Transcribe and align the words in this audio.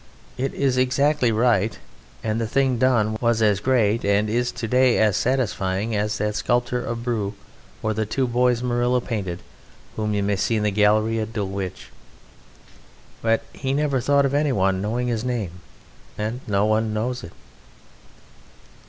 It 0.35 0.55
is 0.55 0.77
exactly 0.79 1.31
right, 1.31 1.77
and 2.23 2.41
the 2.41 2.47
thing 2.47 2.79
done 2.79 3.19
was 3.21 3.39
as 3.39 3.59
great 3.59 4.03
and 4.03 4.31
is 4.31 4.51
to 4.51 4.67
day 4.67 4.97
as 4.97 5.15
satisfying 5.15 5.95
as 5.95 6.17
that 6.17 6.33
sculpture 6.35 6.83
of 6.83 7.03
Brou 7.03 7.35
or 7.83 7.93
the 7.93 8.07
two 8.07 8.25
boys 8.25 8.63
Murillo 8.63 8.99
painted, 8.99 9.43
whom 9.95 10.15
you 10.15 10.23
may 10.23 10.37
see 10.37 10.55
in 10.55 10.63
the 10.63 10.71
Gallery 10.71 11.19
at 11.19 11.33
Dulwich. 11.33 11.91
But 13.21 13.43
he 13.53 13.73
never 13.73 14.01
thought 14.01 14.25
of 14.25 14.33
any 14.33 14.51
one 14.51 14.81
knowing 14.81 15.07
his 15.07 15.23
name, 15.23 15.61
and 16.17 16.41
no 16.47 16.65
one 16.65 16.95
knows 16.95 17.23
it. 17.23 17.33